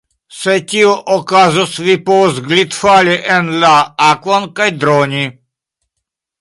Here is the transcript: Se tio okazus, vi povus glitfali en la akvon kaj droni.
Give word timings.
Se 0.35 0.53
tio 0.69 0.93
okazus, 1.15 1.75
vi 1.89 1.97
povus 2.07 2.41
glitfali 2.49 3.19
en 3.37 3.53
la 3.67 3.77
akvon 4.09 4.51
kaj 4.61 4.73
droni. 4.85 5.25